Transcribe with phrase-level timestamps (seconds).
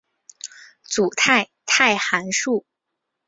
[0.83, 2.65] 组态态函数。